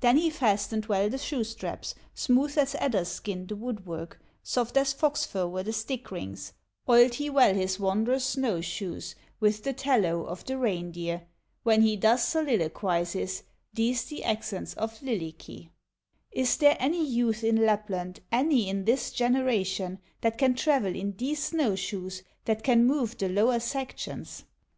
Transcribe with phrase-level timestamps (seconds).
[0.00, 4.94] Then he fastened well the shoe straps, Smooth as adder's skin the woodwork, Soft as
[4.94, 6.54] fox fur were the stick rings;
[6.88, 11.26] Oiled he well his wondrous snow shoes With the tallow of the reindeer;
[11.62, 13.42] When he thus soliloquizes,
[13.74, 15.68] These the accents of Lylikki:
[16.32, 21.42] "Is there any youth in Lapland, Any in this generation, That can travel in these
[21.44, 24.44] snow shoes, That can move the lower sections?"